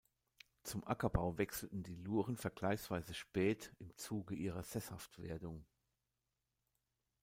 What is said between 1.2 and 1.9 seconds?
wechselten